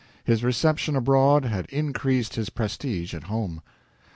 His 0.23 0.43
reception 0.43 0.95
abroad 0.95 1.45
had 1.45 1.67
increased 1.67 2.33
his 2.33 2.49
prestige 2.49 3.13
at 3.13 3.25
home. 3.25 3.61